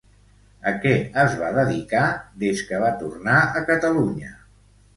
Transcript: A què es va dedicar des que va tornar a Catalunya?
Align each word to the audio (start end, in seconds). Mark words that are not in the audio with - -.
A 0.71 0.71
què 0.85 0.93
es 1.23 1.35
va 1.41 1.51
dedicar 1.59 2.03
des 2.45 2.65
que 2.71 2.81
va 2.87 2.91
tornar 3.05 3.39
a 3.53 3.63
Catalunya? 3.71 4.37